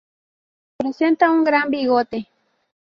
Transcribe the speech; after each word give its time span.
Presenta 0.77 1.29
un 1.29 1.43
gran 1.43 1.69
bigote. 1.69 2.27